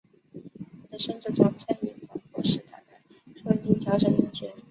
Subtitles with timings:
[0.81, 4.51] 我的孙子总在你广播时打开收音机调整音节。